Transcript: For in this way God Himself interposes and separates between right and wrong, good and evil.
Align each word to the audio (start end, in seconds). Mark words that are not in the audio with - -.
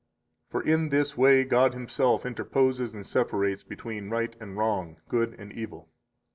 For 0.49 0.63
in 0.63 0.89
this 0.89 1.15
way 1.15 1.43
God 1.43 1.75
Himself 1.75 2.25
interposes 2.25 2.91
and 2.95 3.05
separates 3.05 3.61
between 3.61 4.09
right 4.09 4.35
and 4.39 4.57
wrong, 4.57 4.97
good 5.07 5.35
and 5.37 5.51
evil. 5.53 5.89